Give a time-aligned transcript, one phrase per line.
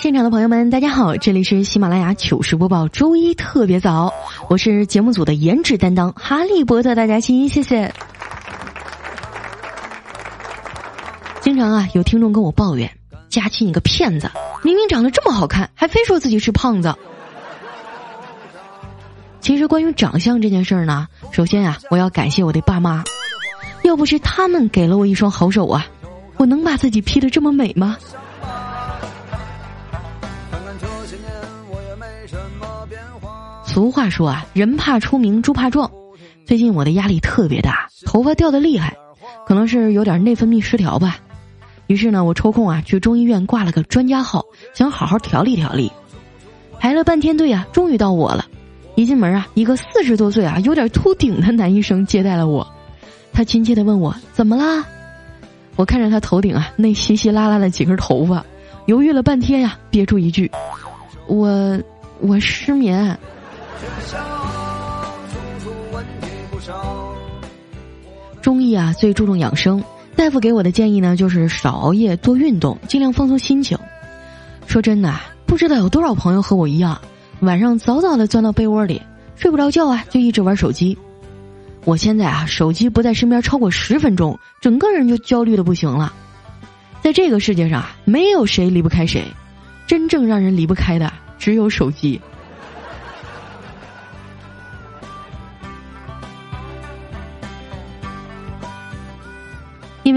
[0.00, 4.12] 现场的朋友们，大家好，这里是喜马拉雅糗事播报周一特别早，
[4.48, 7.92] 我是节目组的颜值担当哈利波特大家亲，谢谢。
[11.40, 12.88] 经常啊，有听众跟我抱怨，
[13.28, 14.30] 佳期你个骗子，
[14.62, 16.94] 明明长得这么好看，还非说自己是胖子。
[19.40, 23.02] 其实关于长相这件事儿呢，首先啊，我要感谢我的爸妈，
[23.82, 25.84] 要不是他们给了我一双好手啊，
[26.36, 27.96] 我能把自己 P 的这么美吗？
[33.78, 35.88] 俗话说啊，人怕出名，猪怕壮。
[36.44, 38.96] 最近我的压力特别大，头发掉的厉害，
[39.46, 41.18] 可能是有点内分泌失调吧。
[41.86, 45.92] 于是呢，我抽空啊去中医院挂了个专家号，想好好调理调理。
[46.80, 48.44] 排了半天队啊，终于到我了。
[48.96, 52.66] 一进门啊，一个四十多岁啊有点秃顶的男医生接待了我。
[53.32, 54.84] 他亲切的问我怎么啦？
[55.76, 58.44] 我看着他头顶啊那稀稀拉拉的几根头发，
[58.86, 60.50] 犹豫了半天呀，憋出一句
[61.30, 61.80] ：“我
[62.18, 63.16] 我失眠。”
[68.40, 69.82] 中医啊，最注重养生。
[70.16, 73.78] 大夫给我的建议呢，就是少熬夜，多运动，尽量放松心情。
[74.66, 75.14] 说真的，
[75.46, 77.00] 不知道有多少朋友和我一样，
[77.40, 79.00] 晚上早早的钻到被窝里，
[79.36, 80.96] 睡不着觉啊，就一直玩手机。
[81.84, 86.12] 我现在啊，手机不在身边超过十分钟，整个人就焦虑的不行了。
[87.00, 89.24] 在这个世界上啊，没有谁离不开谁，
[89.86, 92.20] 真正让人离不开的只有手机。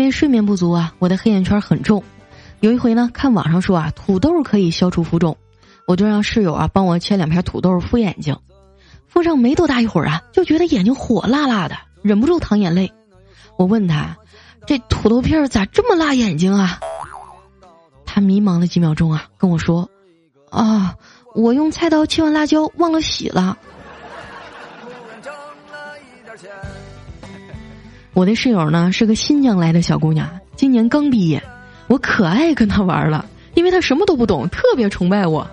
[0.02, 2.04] 因为睡眠不足啊，我的黑眼圈很重。
[2.60, 5.38] 有一回呢，看网上说啊，土豆可以消除浮肿，
[5.86, 8.36] 我就让室友啊帮我切两片土豆敷眼睛。
[9.08, 12.92] 敷上没多大一会儿啊，就觉得眼睛火辣辣的，忍不住淌眼泪。
[13.58, 14.18] 我问他，
[14.66, 16.80] 这土豆片咋这么辣眼睛啊？
[18.04, 19.88] 他迷茫了几秒钟啊，跟我说
[20.50, 20.96] ：“啊，
[21.36, 23.56] 我用菜刀切完辣椒忘了洗了。”
[28.14, 31.42] 我的室友呢是个新疆来的小姑娘，今年刚毕业，
[31.88, 35.48] 我可爱跟她玩了，因为她什么都不懂，特别崇拜我。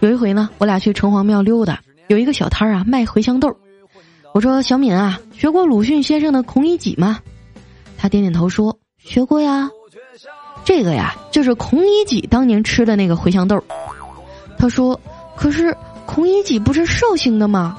[0.00, 3.56] 有一回呢，我俩去城隍庙溜达，有一个小摊儿啊卖茴香豆，
[4.32, 7.20] 我说小敏啊，学过鲁迅先生的《孔乙己》吗？
[7.96, 9.70] 她点点头说学过呀。
[10.62, 13.62] 这个呀就是孔乙己当年吃的那个茴香豆。
[14.58, 14.98] 他说，
[15.36, 15.76] 可是
[16.06, 17.78] 孔乙己不是绍兴的吗？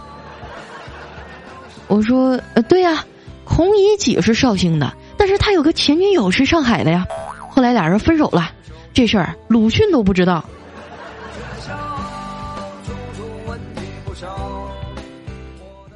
[1.87, 3.05] 我说呃对呀，
[3.43, 7.05] 孔乙己是绍兴的，但是他有个前女友是上海的呀，
[7.49, 8.51] 后来俩人分手了，
[8.93, 10.43] 这事儿鲁迅都不知道。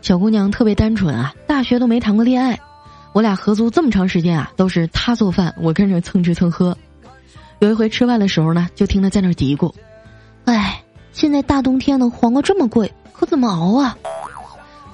[0.02, 2.60] 小姑娘特别单纯啊，大学都没谈过恋爱，
[3.14, 6.76] 我俩合租这么长时间啊，都是她做饭，我跟着蹭吃蹭喝。
[7.60, 9.72] 有一回吃饭的时候呢，就听她在那嘀咕
[10.46, 13.96] ：“哎，现在大冬天的黄瓜这么贵，可怎么熬啊？”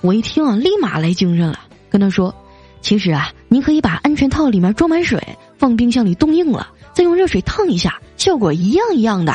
[0.05, 2.31] 我一听啊，立马来精神了，跟他说
[2.79, 5.19] ：“其实啊，你可以把安全套里面装满水，
[5.57, 9.33] 放冰箱里冻硬了，再用热水烫一下，效果一样一样的。”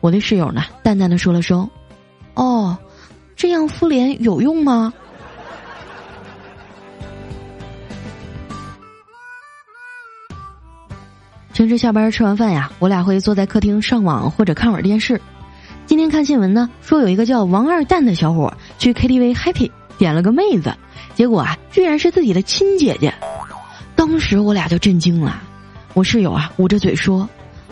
[0.00, 1.68] 我的室友呢，淡淡的说了声
[2.32, 2.74] ：“哦，
[3.36, 4.94] 这样敷脸有用吗？”
[11.52, 15.20] 平时下班吃完饭呀，我俩会坐在客厅上网或者看会儿电视。
[15.86, 18.50] 今天看新闻呢，说有一个叫王二蛋的小伙
[18.84, 20.70] 去 KTV happy，点了个妹子，
[21.14, 23.14] 结果啊，居然是自己的亲姐姐。
[23.96, 25.40] 当时我俩就震惊了，
[25.94, 27.26] 我室友啊捂着嘴说：“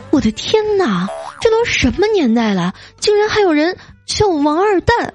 [0.08, 1.06] 我的天哪，
[1.38, 3.76] 这都什么年代了，竟然还有人
[4.06, 5.12] 叫我王二蛋！”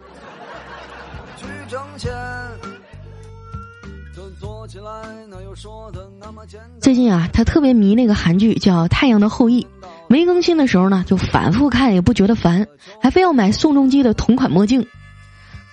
[6.79, 9.63] 最近啊，他特别迷那个韩剧叫《太阳的后裔》。
[10.07, 12.67] 没更新的时候呢，就反复看也不觉得烦，
[13.01, 14.85] 还非要买宋仲基的同款墨镜。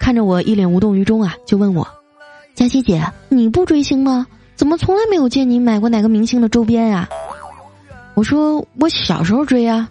[0.04, 1.88] 看着我一脸无动于衷啊，就问我
[2.54, 4.26] ：“佳琪姐，你不追星吗？
[4.54, 7.08] 怎么从来没有见你买过哪个明星的周边呀？”
[8.12, 9.88] 我说：“我小时候追啊，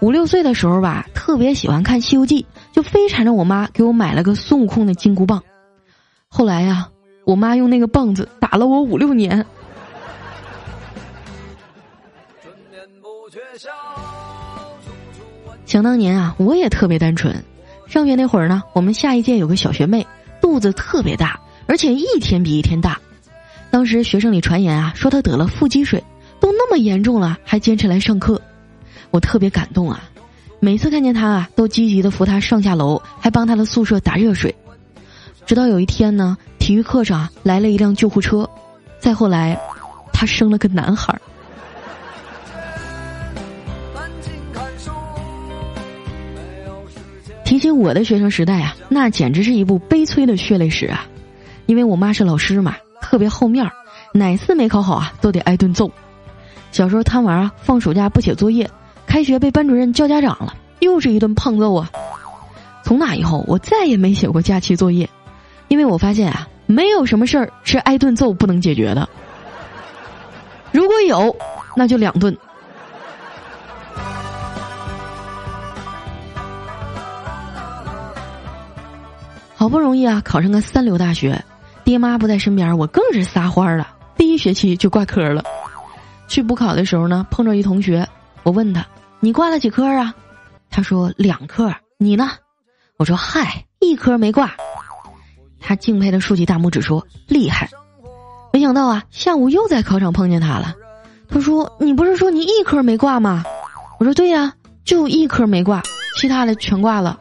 [0.00, 2.42] 五六岁的时候吧，特别喜欢看《西游记》，
[2.74, 5.40] 就非缠着我妈给我买了个孙悟空的金箍棒。
[6.26, 6.88] 后来呀，
[7.24, 9.46] 我妈用那个棒子打了我五六年。”
[15.66, 17.40] 想当年啊，我也特别单纯。
[17.90, 20.06] 上学那会儿呢，我们下一届有个小学妹，
[20.40, 22.96] 肚子特别大，而且一天比一天大。
[23.68, 26.00] 当时学生里传言啊，说她得了腹积水，
[26.38, 28.40] 都那么严重了，还坚持来上课。
[29.10, 30.04] 我特别感动啊，
[30.60, 34.54] 每次看见她啊，都积极的扶她上下楼，还帮她的宿舍打热水。
[35.44, 38.48] 直到有一天呢，体育课上来了一辆救护车，
[39.00, 39.60] 再后来，
[40.12, 41.20] 她生了个男孩
[47.50, 51.08] 提起我的学生时代啊，那简直是一部悲催的血泪史啊！
[51.66, 53.72] 因为我妈是老师嘛，特别好面儿，
[54.14, 55.90] 哪次没考好啊，都得挨顿揍。
[56.70, 58.70] 小时候贪玩啊，放暑假不写作业，
[59.04, 61.90] 开学被班主任叫家长了，又是一顿胖揍啊！
[62.84, 65.10] 从那以后，我再也没写过假期作业，
[65.66, 69.08] 因为我发现啊，没有什么事儿是挨顿揍不能解决的。
[70.70, 71.34] 如果有，
[71.74, 72.38] 那就两顿。
[79.60, 81.44] 好不容易啊，考上个三流大学，
[81.84, 83.88] 爹妈不在身边，我更是撒欢儿了。
[84.16, 85.44] 第一学期就挂科了。
[86.28, 88.08] 去补考的时候呢，碰着一同学，
[88.42, 88.86] 我问他
[89.20, 90.14] ：“你挂了几科啊？”
[90.70, 91.70] 他说：“两科。”
[92.00, 92.30] 你呢？
[92.96, 94.50] 我说：“嗨，一科没挂。”
[95.60, 97.68] 他敬佩的竖起大拇指说：“厉害！”
[98.54, 100.74] 没想到啊，下午又在考场碰见他了。
[101.28, 103.44] 他说：“你不是说你一科没挂吗？”
[104.00, 104.54] 我说：“对呀，
[104.86, 105.82] 就一科没挂，
[106.16, 107.20] 其他的全挂了。”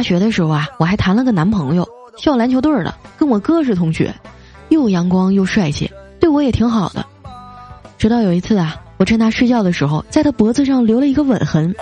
[0.00, 1.86] 大学的时候啊，我还谈了个男朋友，
[2.16, 4.14] 校篮球队的，跟我哥是同学，
[4.70, 7.04] 又阳光又帅气，对我也挺好的。
[7.98, 11.74] 直到有一次啊，我趁他睡觉的时候，在他脖子上留了一个吻痕，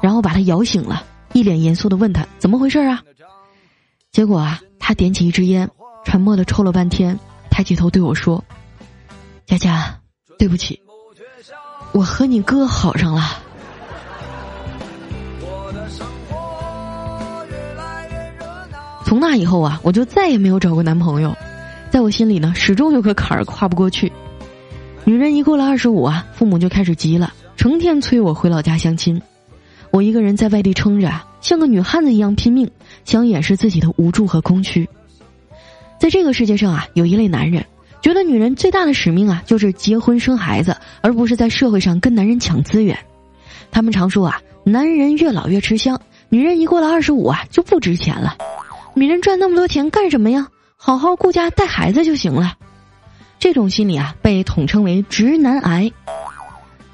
[0.00, 3.02] 然后把他摇醒了，一脸严肃的问他怎么回事啊？
[4.10, 5.70] 结果啊，他点起一支烟，
[6.06, 7.20] 沉默的抽了半天，
[7.50, 8.42] 抬起头对我说
[9.44, 9.94] ：“佳佳，
[10.38, 10.80] 对不起，
[11.92, 13.22] 我和你哥好上了。”
[19.06, 21.32] 从那以后啊，我就再也没有找过男朋友，
[21.90, 24.10] 在我心里呢，始终有个坎儿跨不过去。
[25.04, 29.22] 女人一过了二十五啊，父母就开始急了，成天催我回老家相亲。
[29.92, 31.08] 我一个人在外地撑着，
[31.40, 32.68] 像个女汉子一样拼命，
[33.04, 34.88] 想掩饰自己的无助和空虚。
[36.00, 37.64] 在这个世界上啊，有一类男人，
[38.02, 42.98] 觉得女人最大的使命啊，就是结婚生孩子，而不是在社会上跟男人抢资源。
[43.70, 48.36] 他们常说啊，男人越老越吃香，女人一过了二十五啊，就不值钱了。
[48.98, 50.48] 女人赚那么多钱干什么呀？
[50.74, 52.54] 好好顾家带孩子就行了。
[53.38, 55.92] 这种心理啊，被统称为“直男癌”。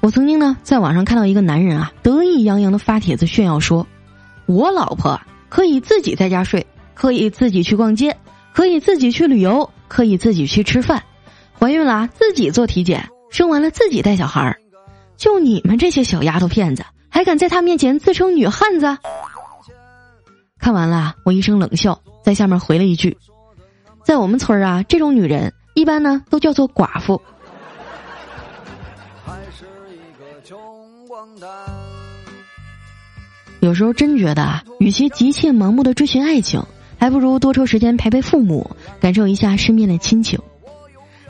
[0.01, 3.87] 我曾经呢，在网上看到一个男人啊，得意洋洋的发帖子炫耀说
[4.47, 8.17] ：“我老婆可以自己在家睡，可以自己去逛街，
[8.53, 11.01] 可以自己去旅游，可以自己去吃饭，
[11.57, 14.57] 怀孕了自己做体检，生完了自己带小孩儿。
[15.15, 18.97] 就你们这些小丫头片子，还敢在她面前自称女汉子？”
[20.63, 23.17] 看完了，我一声冷笑，在下面回了一句
[24.01, 27.19] ：“在我们村儿啊，这种女人一般呢都叫做寡妇。”
[33.59, 36.63] 有时候真觉得啊，与其急切盲目的追寻爱情，
[36.97, 40.39] 还不如多抽时间陪陪父母，感受一下身边的亲情。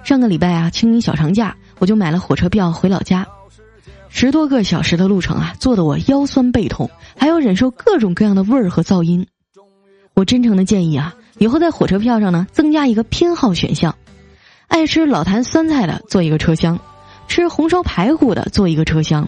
[0.04, 3.26] 上个礼拜啊，清明小长假，我就买了火车票回老家。
[4.16, 9.26] 十多个小时的路程啊，坐得我腰酸背痛，还要忍受各种各样的味儿和噪音。
[10.14, 13.94] 我真诚的建议啊，以后在火车票上呢，增加一个偏好选项：
[14.68, 16.80] 爱吃老坛酸菜的坐一个车厢，
[17.28, 19.28] 吃红烧排骨的坐一个车厢，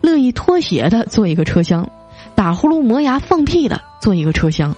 [0.00, 1.90] 乐意脱鞋的坐一个车厢，
[2.36, 4.74] 打呼噜磨牙放屁的坐一个车厢。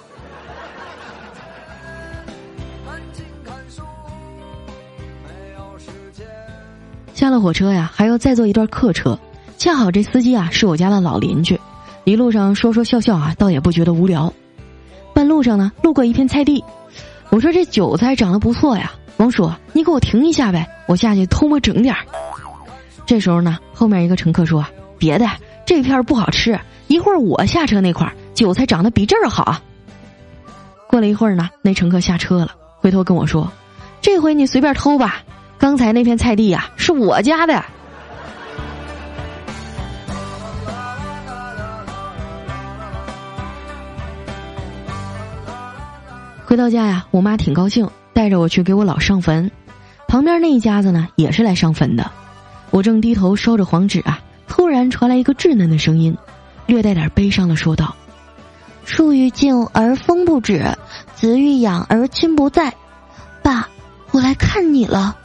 [7.12, 9.16] 下了火车呀，还要再坐一段客车。
[9.64, 11.58] 恰好这司机啊是我家的老邻居，
[12.04, 14.30] 一路上说说笑笑啊，倒也不觉得无聊。
[15.14, 16.62] 半路上呢，路过一片菜地，
[17.30, 22.04] 我说这韭菜长得不错呀，王叔，你给我停一下呗，我下去偷摸整点儿。
[23.06, 24.62] 这时候呢，后面一个乘客说
[25.00, 25.26] ：“别的
[25.64, 29.62] 这片不好吃，一会儿我下车那块韭菜长得比这儿好。”
[30.86, 33.50] 过了一会儿呢，那乘客下车了，回头跟我说
[34.02, 35.22] ：“这回你随便偷吧，
[35.56, 37.64] 刚才那片菜地呀是我家的。”
[46.54, 49.50] 回到家呀，我妈挺高兴，带着我去给我姥上坟。
[50.06, 52.08] 旁边那一家子呢，也是来上坟的。
[52.70, 56.16] 我正低头烧着黄纸啊，突然传来一个稚嫩的声音，
[56.66, 57.96] 略带点悲伤的说道
[58.86, 60.64] ：“树欲静而风不止，
[61.16, 62.72] 子欲养而亲不在。
[63.42, 63.68] 爸，
[64.12, 65.16] 我来看你了。”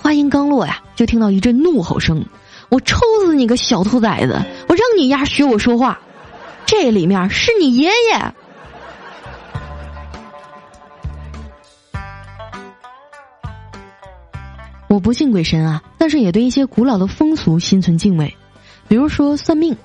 [0.00, 2.24] 话音刚落呀，就听到一阵怒吼声
[2.70, 4.32] ：“我抽死你个小兔崽子！
[4.66, 6.00] 我让你丫学我说话！
[6.64, 8.34] 这里面是你爷爷。”
[14.90, 18.36] 我不信鬼神啊，但是也对一些古老的风俗心存敬畏，
[18.88, 19.76] 比如说算命。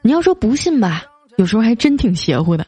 [0.00, 1.02] 你要说不信吧，
[1.36, 2.66] 有时候还真挺邪乎的。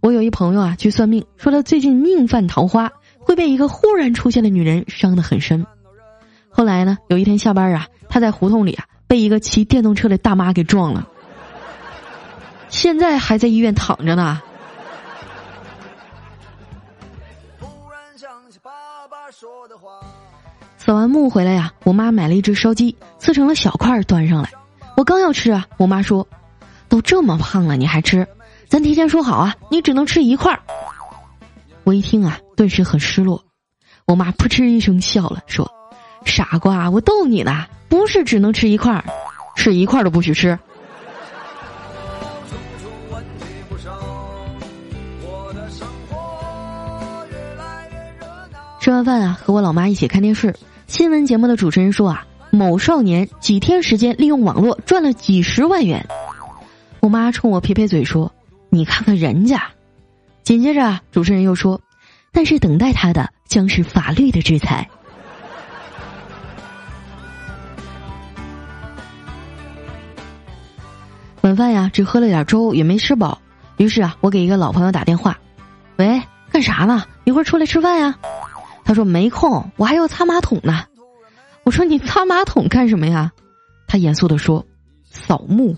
[0.00, 5.66] 我有一朋友啊，去算命，说他最近命犯桃花，会被一个忽然出现的女人伤得很深。
[6.50, 11.08] 后来呢，有一天下班啊，他在胡同里啊被一个骑电动车的大妈给撞了，
[12.68, 14.42] 现在还在医院躺着呢。
[20.86, 24.52] 扫完墓回来呀，我妈买了一只烧鸡，撕成了小块端上来。
[24.96, 26.28] 我刚要吃啊，我妈说
[26.88, 28.24] ：“都这么胖了，你还吃？
[28.68, 30.56] 咱提前说好啊，你只能吃一块。”
[31.82, 33.42] 我一听啊，顿时很失落。
[34.06, 35.68] 我妈扑哧一声笑了，说
[36.24, 39.04] ：“傻瓜，我逗你呢，不是只能吃一块，
[39.56, 40.56] 是一块都不许吃。”
[48.78, 50.54] 吃完饭啊，和我老妈一起看电视。
[50.86, 56.06] 新闻节目的主持人说啊，某少年几天时间利用网络赚了几十万元。
[57.00, 58.32] 我妈冲我撇撇嘴说
[58.70, 59.64] ：“你看看人家。”
[60.44, 61.80] 紧接着主持人又说
[62.30, 64.88] ：“但是等待他的将是法律的制裁。”
[71.42, 73.42] 晚饭呀，只喝了点粥，也没吃饱。
[73.76, 75.36] 于是啊，我给一个老朋友打电话
[75.98, 77.04] ：“喂，干啥呢？
[77.24, 78.16] 一会儿出来吃饭呀？”
[78.86, 80.84] 他说没空，我还要擦马桶呢。
[81.64, 83.32] 我说你擦马桶干什么呀？
[83.88, 84.64] 他严肃的说
[85.10, 85.76] ：“扫墓。”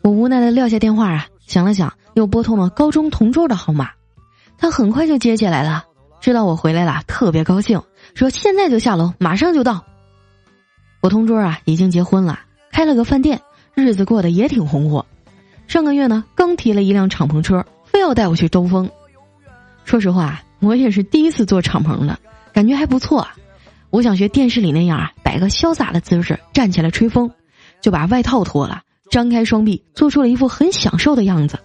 [0.00, 3.90] 我无奈的撂下电话啊，想了想，又拨通了高中同桌的号码。
[4.56, 5.84] 他很快就接起来了，
[6.20, 7.82] 知道我回来了，特别高兴，
[8.14, 9.84] 说现在就下楼，马上就到。
[11.00, 12.38] 我同桌啊，已经结婚了，
[12.70, 13.40] 开了个饭店，
[13.74, 15.04] 日子过得也挺红火。
[15.66, 18.88] 上个月呢，刚提了一辆敞篷车，非要带我去兜风。
[19.84, 22.18] 说实话，我也是第一次坐敞篷的，
[22.52, 23.26] 感觉还不错。
[23.90, 27.30] 我想学电视里那样啊，摆个潇洒的姿势站起来吹风，
[27.80, 31.58] 就把外套脱了，张开双臂，做出了一副很享受的样子。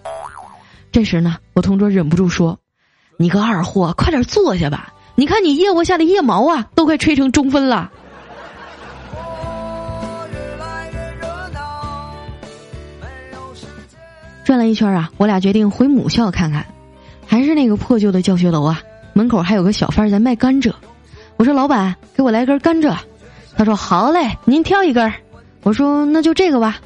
[0.92, 2.58] 这时呢，我同桌忍不住说
[3.16, 4.92] ：“你个二货，快点坐下吧！
[5.14, 7.90] 你看你腋窝下的腋毛啊，都快吹成中分了。”
[14.44, 16.66] 转了一圈啊，我俩决定回母校看看。
[17.28, 18.80] 还是那个破旧的教学楼啊，
[19.12, 20.72] 门口还有个小贩在卖甘蔗。
[21.36, 22.96] 我说：“老板，给我来根甘蔗。”
[23.54, 25.12] 他说：“好嘞，您挑一根。”
[25.62, 26.80] 我说：“那就这个吧。”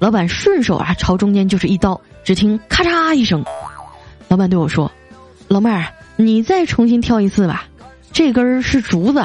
[0.00, 3.44] 老板顺手啊，朝中间就是一刀，只听咔嚓一声。
[4.28, 4.90] 老板对我说
[5.48, 7.64] ：“老妹儿，你再重新挑一次吧，
[8.12, 9.24] 这根儿是竹子。”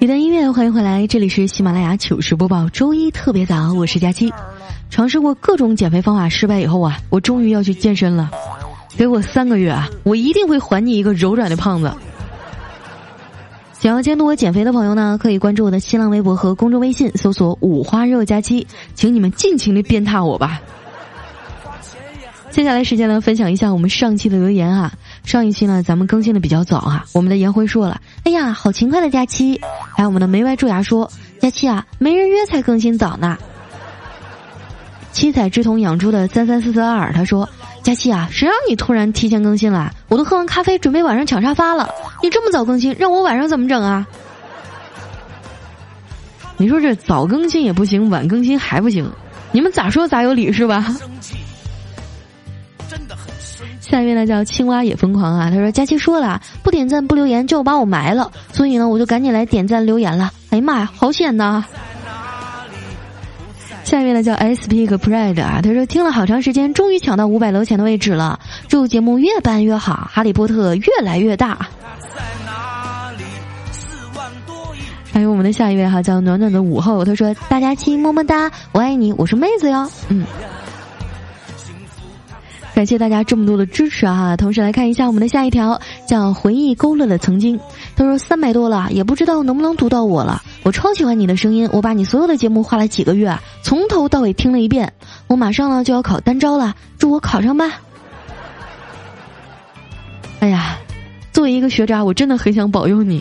[0.00, 4.32] 一段音乐，欢迎回来，这里是喜马拉雅糗事播报，周一特别早，我是佳期。
[4.90, 8.30] 尝试过各种减肥方法失败以后啊，我终于要去健身了。
[8.96, 11.92] 给我三个月啊，我一定会还你一个柔软的胖子。
[13.72, 20.60] 想要监督我减肥的朋友呢，可以关注我的新浪微博和公众微信，搜索“五花肉佳期”，请你们尽情的鞭挞我吧。
[22.50, 24.92] 接下来时间呢，分享一下我们上期的留言啊。
[25.24, 27.04] 上一期呢，咱们更新的比较早哈。
[27.12, 29.60] 我们的颜辉说了：“哎呀，好勤快的假期。”
[29.94, 31.10] 还有我们的梅歪蛀牙说
[31.40, 33.36] ：“佳期啊，没人约才更新早呢。”
[35.12, 37.48] 七彩之瞳养猪的三三四四二他说
[37.82, 39.92] ：“佳期啊，谁让你突然提前更新了？
[40.08, 41.88] 我都喝完咖啡，准备晚上抢沙发了。
[42.22, 44.06] 你这么早更新，让我晚上怎么整啊？”
[46.56, 49.08] 你说这早更新也不行，晚更新还不行，
[49.52, 50.84] 你们咋说咋有理是吧？
[53.98, 60.30] 下一位呢叫青蛙也疯狂啊，他说佳期说了不点赞不留言就把我埋了，所以呢我就赶紧来点赞留言了。
[60.50, 61.64] 哎呀妈呀，好险呐！
[63.82, 68.38] 下一位呢叫 S P 和 Pride 啊，他说听了好长时间，终于抢到五百楼前的位置了。
[68.68, 71.58] 祝节目越办越好，哈利波特越来越大。
[75.12, 80.24] 还有我们的下一位哈叫暖暖的午后，他说大家亲么么哒，我爱你，我是妹子哟，嗯。
[82.78, 84.36] 感谢大家这么多的支持啊！
[84.36, 87.58] 同时来看一下我们的下一条，叫回忆勾勒了曾经。
[87.96, 90.40] 他说三百多了，也不知道能不能读到我了。
[90.62, 94.92] 我超喜欢你的声音，我把你所有的节目花了几个月，从头到尾听了一遍。
[95.26, 97.68] 我马上呢就要考单招了，祝我考上吧。
[100.38, 100.78] 哎呀，
[101.32, 103.20] 作为一个学渣，我真的很想保佑你，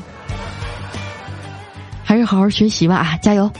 [2.04, 3.52] 还是好好学习吧啊，加油！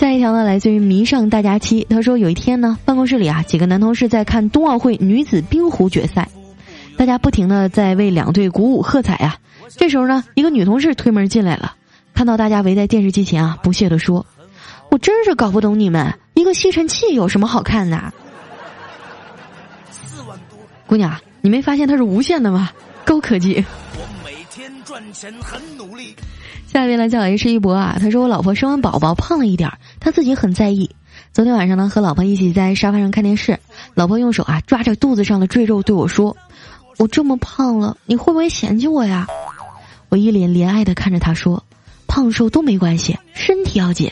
[0.00, 1.86] 下一条呢，来自于迷上大家期。
[1.90, 6.26] 他说有一天呢，办公室里啊，几个男同事在看冬奥会女子冰壶决赛，
[6.96, 9.36] 大家不停的在为两队鼓舞喝彩啊。
[9.76, 11.74] 这时候呢，一个女同事推门进来了，
[12.14, 14.24] 看到大家围在电视机前啊，不屑地说
[14.88, 18.00] ：“我真是搞不懂你们，一个吸尘器有什么好看的？”
[19.92, 21.14] 四万多，姑娘。
[21.42, 22.70] 你没发现它是无线的吗？
[23.04, 23.62] 高科技。
[24.50, 26.14] 天赚钱很努力。
[26.66, 30.90] 下面来叫 H 一博啊，他说我老婆生完宝宝胖了一点儿，他自己很在意。
[31.32, 33.58] 昨天晚上呢，和老婆一起在沙发上看电视，
[33.94, 36.36] 老婆用手啊抓着肚子上的赘肉对我说
[36.98, 39.26] ：“我这么胖了，你会不会嫌弃我呀？”
[40.10, 41.64] 我一脸怜爱的看着他说
[42.08, 44.10] ：“胖瘦都没关系，身体要紧。”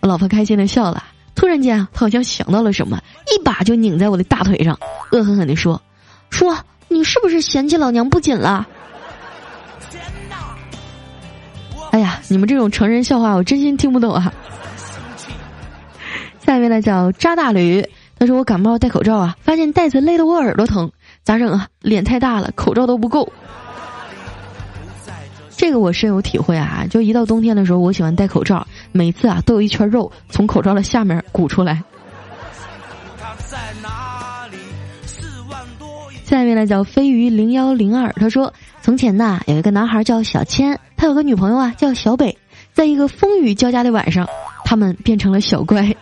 [0.00, 1.02] 我老婆开心的笑了。
[1.34, 3.02] 突然间啊，她好像想到了什么，
[3.34, 4.78] 一把就拧在我的大腿上，
[5.12, 5.80] 恶狠狠地说。
[6.30, 6.56] 说
[6.88, 8.66] 你是不是嫌弃老娘不紧了？
[12.28, 14.32] 你们这种成人笑话我真心听不懂啊！
[16.44, 17.84] 下一位呢叫扎大驴，
[18.18, 20.90] 他说我感冒戴口罩啊，发现戴子勒得我耳朵疼，
[21.22, 21.68] 咋整啊？
[21.80, 23.32] 脸太大了，口罩都不够。
[25.56, 26.84] 这个我深有体会啊！
[26.90, 31.82] 就一到冬天的时候，我喜欢戴口罩，每次啊都有一圈肉从口罩的下面鼓出来。
[36.24, 38.52] 下面呢叫飞鱼零幺零二，他说：
[38.86, 42.38] 从前呐有一个男孩叫小千，他有个女朋友啊叫小北，
[42.72, 44.28] 在一个风雨交加的晚上，
[44.64, 45.82] 他们变成了小乖。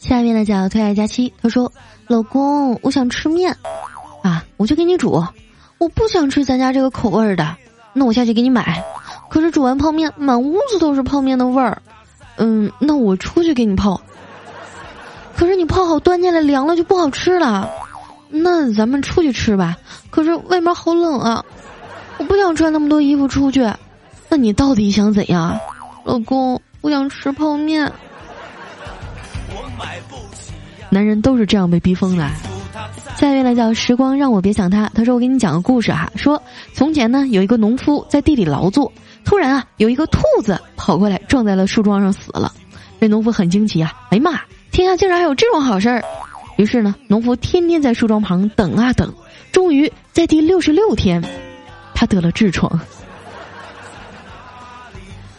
[0.00, 1.72] 下面呢叫特爱佳期，他说：
[2.08, 3.56] 老公，我想吃面，
[4.24, 5.24] 啊，我就给你煮。
[5.78, 7.56] 我不想吃咱家这个口味的，
[7.92, 8.82] 那我下去给你买。
[9.30, 11.80] 可是煮完泡面，满屋子都是泡面的味儿。
[12.38, 14.02] 嗯，那我出去给你泡。
[15.36, 17.68] 可是你泡好端进来凉了就不好吃了。
[18.28, 19.76] 那咱们出去吃吧。
[20.10, 21.44] 可是外面好冷啊，
[22.18, 23.66] 我不想穿那么多衣服出去。
[24.28, 25.58] 那你到底想怎样？
[26.04, 27.90] 老公，我想吃泡面。
[30.90, 32.28] 男人都是这样被逼疯的。
[33.16, 34.90] 下一位呢叫时光让我别想他。
[34.94, 36.10] 他说我给你讲个故事哈。
[36.16, 36.42] 说
[36.74, 38.90] 从前呢有一个农夫在地里劳作。
[39.24, 42.52] 突然啊，有一个兔子跑过来撞在了树桩上死了，
[43.00, 43.92] 这农夫很惊奇啊！
[44.10, 44.40] 哎呀妈，
[44.72, 46.02] 天下竟然还有这种好事儿！
[46.56, 49.12] 于是呢，农夫天天在树桩旁等啊等，
[49.52, 51.22] 终于在第六十六天，
[51.94, 52.80] 他得了痔疮。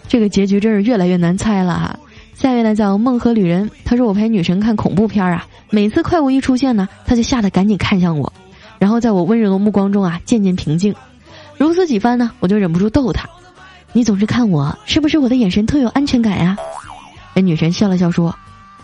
[0.07, 1.99] 这个结局真是越来越难猜了哈！
[2.35, 8.31] 下一位呢叫梦河旅人，他说我陪女神看恐怖片啊，每次怪物一出现呢，他就吓得赶紧看向我，
[8.77, 10.93] 然后在我温柔的目光中啊渐渐平静，
[11.57, 13.27] 如此几番呢，我就忍不住逗他。
[13.93, 16.55] 你总是看我，是不是我的眼神特有安全感呀？
[17.33, 18.35] 那女神笑了笑说：“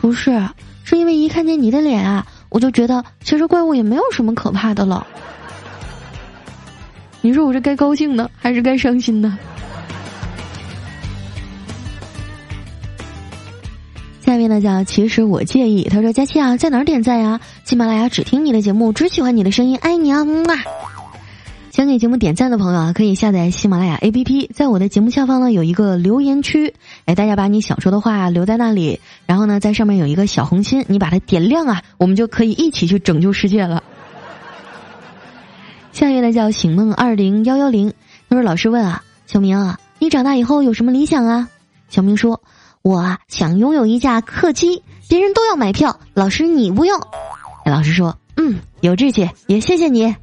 [0.01, 0.41] 不是，
[0.83, 5.05] 是因为一看见你的脸啊，我就觉得其实怪物也没有什么可怕的了。”
[7.21, 9.37] 你说我是该高兴呢，还是该伤心呢？
[14.21, 17.39] 下面呢叫其实我介意，他说佳期啊，在哪儿点赞呀？
[17.65, 20.23] 喜马拉雅只听你的节目，只喜欢你的声音，爱你啊！
[20.23, 20.55] 木啊。
[21.79, 26.73] 想给节目点赞的朋友啊，可以下载喜马拉雅 APP，在我的节目下方呢有一个留言区，
[27.05, 33.81] 哎，大家把你想说的话留在那里，然后呢，在上面有一个小红心，你把它点亮啊，我们就可以一起去拯救世界了。
[35.93, 37.93] 下一位呢叫醒梦二零幺幺零，
[38.27, 41.47] 他说老师问啊，小明啊，你长大以后有什么理想啊？
[41.87, 42.41] 小明说，
[42.81, 46.99] 我啊想拥有一架客机，别人都要买票，老师你不用。
[47.63, 50.13] 老师说，嗯，有志气，也谢谢你。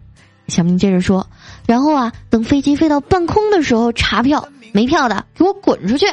[0.48, 1.26] 小明接着说。
[1.66, 6.06] 然后啊，等飞机飞到半空的时候查票，没票的给我滚出去。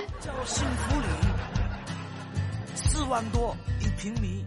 [2.75, 4.43] 四万多一平米。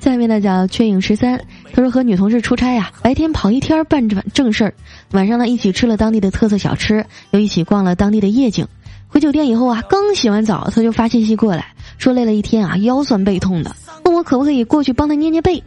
[0.00, 1.40] 下面呢叫缺影十三，
[1.72, 4.74] 他说和女同事出差呀，白天跑一天办正正事儿，
[5.12, 8.66] 晚上呢一起吃了当地的特色小吃，又一起逛了当地的夜景。
[9.06, 15.62] 回酒店以后啊，刚洗完澡，他就发信息过来，说累了一天啊，腰酸背痛的，问我可不可以过去帮他捏捏背。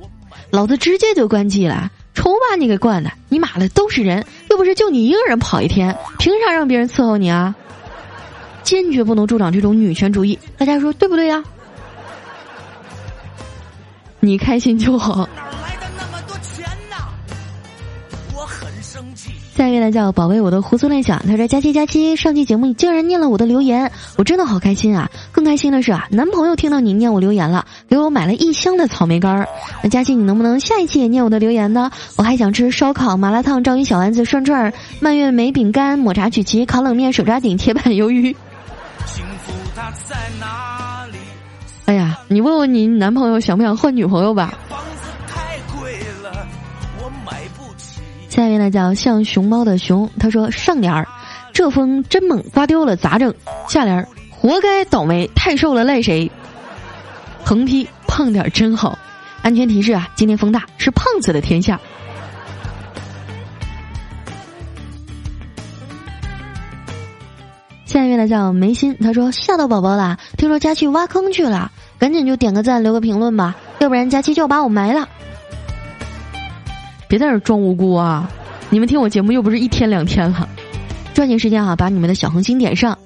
[0.52, 1.90] 老子直接就关机了。
[2.16, 7.54] 愁把你给惯的，你妈的都是人，又不是就你一个人跑一天，凭啥让别人伺候你啊？
[8.64, 11.44] 坚决不能助长这种女权主义，大家说对不对呀？
[14.22, 15.30] 你开心就好。
[19.56, 21.18] 下一位呢叫宝贝，我的胡思乱想。
[21.26, 25.10] 他说：“佳期佳期，上期节目你竟然念了我的留言，我真的好开心啊！
[25.32, 29.48] 更开心的是啊，男朋友听到你念我留言了，给我买了一箱的草莓干儿。
[29.82, 31.90] 那佳期，你能不能下一期也念我的留言呢？
[32.18, 38.36] 我还想吃烧烤、麻辣烫、章鱼小丸子、涮串、蔓越莓饼干、抹茶曲奇、烤冷面、手抓饼、铁板鱿鱼。
[39.06, 41.18] 幸福它在哪里
[41.86, 44.54] 哎呀，你问问你男朋友想不想换女朋友吧？”
[48.36, 51.08] 下一位呢叫像熊猫的熊，他说上联儿，
[51.54, 53.34] 这风真猛，刮丢了咋整？
[53.70, 56.30] 下联儿，活该倒霉，太瘦了赖谁？
[57.46, 59.00] 横批胖点真好。
[59.42, 61.80] 安全提示啊，今天风大，是胖子的天下。
[67.86, 75.08] 下一位呢叫眉心，他说吓到宝宝了，听说佳琪挖坑去了，赶紧就点个赞，留个评论吧，要不然佳琪就要把我埋了。
[77.16, 78.30] 别在这装无辜啊！
[78.70, 80.50] 你们听我节目又不是一天两天了，
[81.14, 82.98] 抓紧时间啊，把你们的小红心点上。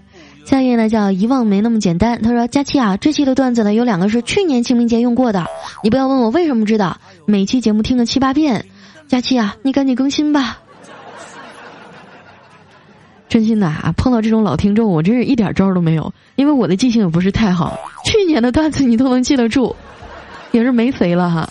[0.45, 5.45] 下一位呢叫遗忘没那么简单，他说：“佳期啊，这期的段子呢有两个是去年清明节用过的，
[5.83, 8.65] 你不要问我为什么知道，每期节目听个七八遍。
[9.07, 10.57] 佳期啊，你赶紧更新吧。”
[13.29, 19.75] 真心的啊，碰到这种老听众，我真是一点招都没有，因为我的记性也不是太好，去年的段子你都能记得住，
[20.49, 21.47] 也是没肥了哈。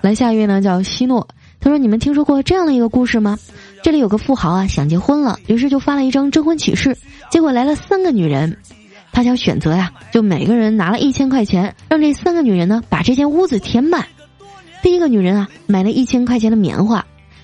[0.00, 1.28] 来，下一位呢叫希诺。
[1.62, 3.38] 他说：“你们听说过这样的一个故事吗？
[3.84, 6.96] 这里有个富豪啊，想结婚了，于是就发了一张征婚启事。
[7.30, 8.56] 结果来了三个女人，
[9.12, 14.04] 他想选择呀，就每个人拿了一千块钱，让这三个女人呢把这间屋子填满。
[14.82, 17.00] 第一个女人啊，买了一千块钱的棉花；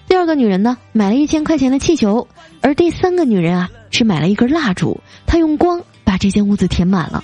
[0.09, 2.27] 第二个女人呢，买了一千块钱的气球；
[2.61, 5.01] 而第三个女人啊，是买了一根蜡烛。
[5.27, 7.23] 她用光把这间屋子填满了。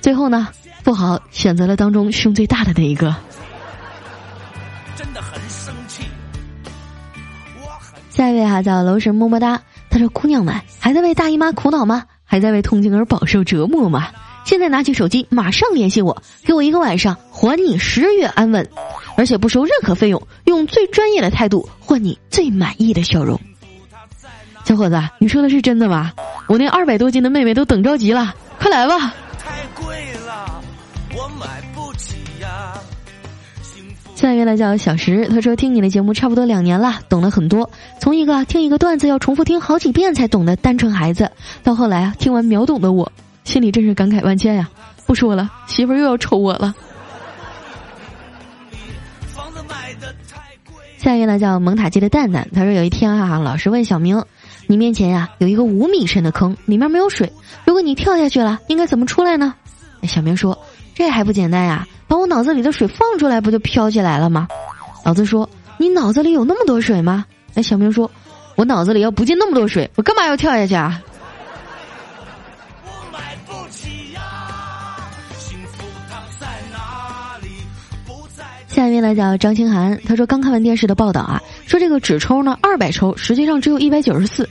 [0.00, 0.48] 最后呢，
[0.82, 3.14] 富豪选择了当中胸最大的那一个。”
[8.20, 12.04] 下一位哈叫楼神么么哒，他说：“姑娘们还在为大姨妈苦恼吗？
[12.22, 14.08] 还在为痛经而饱受折磨吗？
[14.44, 18.68] 现在拿起手机，马上联系我，给我一个晚上，还你十月安稳，
[19.16, 23.40] 而且不收任何费用，用最专业的态度换你最满意的笑容。”
[24.66, 26.12] 小伙子，你说的是真的吗？
[26.46, 29.14] 我那二百多斤的妹妹都等着急了，快来吧！
[29.38, 30.62] 太贵了，
[31.14, 31.69] 我买。
[34.20, 37.70] 下一位呢叫小石，他说听你的节目差不多两年了，懂了很多。
[37.98, 41.30] 从一个听一个段子要重复听好几遍才懂的单纯孩子，
[41.62, 43.10] 到后来啊听完秒懂的我，
[43.44, 44.68] 心里真是感慨万千呀！
[45.06, 46.74] 不说了，媳妇儿又要抽我了。
[50.98, 54.22] 下一位呢叫蒙塔基的蛋蛋，他说有一天啊，老师问小明
[54.68, 57.32] ：“你面前呀有一个五米深的坑，里面没有水，
[57.64, 59.54] 如果你跳下去了，应该怎么出来呢？”
[60.04, 60.58] 小明说
[61.00, 64.48] ：“这还不简单呀。”把我脑子里的水放出来，不就飘起来了吗？
[65.04, 68.10] 老子说：“你脑子里有那么多水吗？”哎，小明说
[68.56, 71.00] ：“我脑子里要不进那么多水，我干嘛要跳下去啊？”
[78.66, 84.48] 下一位呢叫张清涵，他说刚看完电视的报道啊，说这个纸抽呢二百抽，实际上只有一百九十四。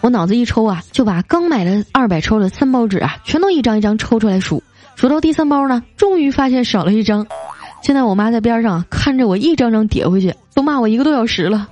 [0.00, 4.62] 我脑子一抽啊，就把刚买的二百抽的三包纸啊，全都一张一张抽出来数。
[5.00, 7.26] 数到第三包呢，终于发现少了一张。
[7.80, 11.66] 现在我妈在边上看着我一张张叠回去，都骂我一个多小时了。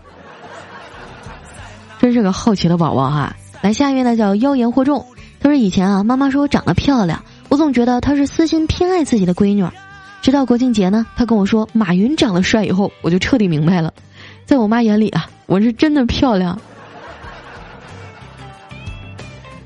[1.99, 3.37] 真是个好奇的宝宝哈！
[3.61, 5.05] 来下一位呢，叫妖言惑众。
[5.41, 9.62] 他说以前啊，妈妈说我长得漂亮，我总觉得她是私心偏爱自己的闺女。
[10.23, 13.93] 直到国庆节呢，她跟我说马云长得帅以后，我就彻底明白了，
[14.47, 16.59] 在我妈眼里啊，我是真的漂亮。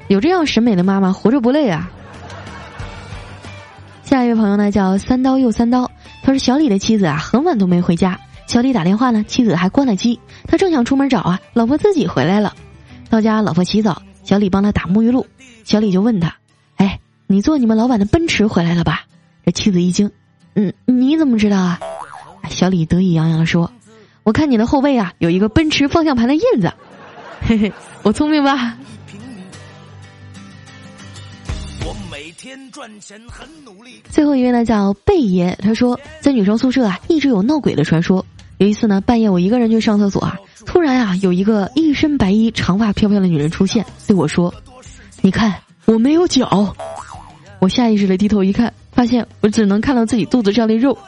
[0.09, 1.89] 有这样审美的妈妈，活着不累啊！
[4.33, 5.91] 这朋友呢叫三刀又三刀，
[6.23, 10.19] 他说小李的妻子啊很晚都没回家，小李打电话呢，妻子还关了机，
[10.49, 12.55] 他正想出门找啊，老婆自己回来了，
[13.11, 15.27] 到家老婆洗澡，小李帮他打沐浴露，
[15.65, 16.35] 小李就问他，
[16.77, 19.03] 哎，你坐你们老板的奔驰回来了吧？
[19.45, 20.11] 这妻子一惊，
[20.55, 21.79] 嗯，你怎么知道啊？
[22.49, 23.71] 小李得意洋洋说，
[24.23, 26.73] 我看你的后背啊有一个奔驰方向盘的印子，
[27.43, 27.71] 嘿嘿，
[28.03, 28.79] 我聪明吧？
[32.13, 34.03] 每天赚钱很努力。
[34.11, 38.23] 最后一位呢叫贝爷，他说在女生宿舍啊一直有闹鬼的传说。
[38.59, 44.53] 有一次呢半夜我一个人去上厕所啊，突然啊有一个一身白衣、长发飘飘的女人出现，对我说
[45.23, 45.55] ：“你看
[45.87, 46.77] 我没有脚。”
[47.61, 50.99] 我下意识的低头一看，发现我只能看到自己肚子上的肉。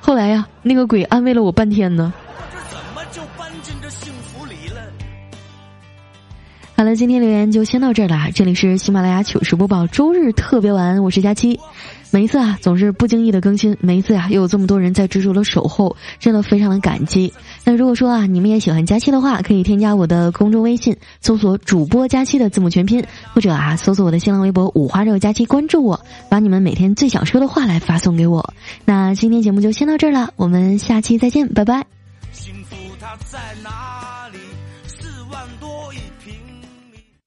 [0.00, 2.12] 后来呀，那个鬼安慰了我半天呢。
[6.82, 8.32] 好了，今天留言就先到这儿了。
[8.34, 11.60] 这里是喜马拉雅糗事播报周日特别晚，我是佳期。
[12.10, 17.32] 每一次啊，总是不经意的更新，每一次呀，又有这么多人在执着的守候，真的非常的感激。
[17.62, 28.54] 那如果说啊，你们也喜欢佳期的话，可以添加我的公众微信，搜索主播佳期的字母全拼，或者啊，搜索我的新浪微博五花肉佳期，关注我，把你们每天最想说的话来发送给我。
[28.84, 31.86] 那今天节目就先到这儿了，我们下期再见，拜拜。
[32.32, 34.11] 幸福它在哪？